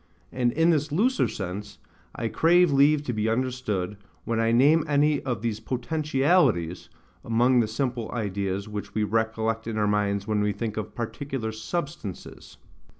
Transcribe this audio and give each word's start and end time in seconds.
And 0.31 0.51
in 0.53 0.71
this 0.71 0.91
looser 0.91 1.27
sense 1.27 1.77
I 2.15 2.27
crave 2.27 2.71
leave 2.71 3.03
to 3.03 3.13
be 3.13 3.29
understood, 3.29 3.97
when 4.25 4.39
I 4.39 4.51
name 4.51 4.83
any 4.87 5.21
of 5.21 5.43
these 5.43 5.59
POTENTIALITIES 5.59 6.89
among 7.23 7.59
the 7.59 7.67
simple 7.67 8.11
ideas 8.11 8.67
which 8.67 8.95
we 8.95 9.03
recollect 9.03 9.67
in 9.67 9.77
our 9.77 9.85
minds 9.85 10.25
when 10.25 10.41
we 10.41 10.53
think 10.53 10.75
of 10.75 10.95
PARTICULAR 10.95 11.51
SUBSTANCES. 11.51 12.57